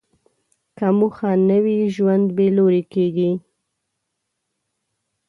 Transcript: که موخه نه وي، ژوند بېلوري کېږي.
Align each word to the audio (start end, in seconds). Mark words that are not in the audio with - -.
که 0.77 0.87
موخه 0.99 1.31
نه 1.49 1.57
وي، 1.63 1.77
ژوند 1.95 2.25
بېلوري 2.37 2.83
کېږي. 2.93 3.31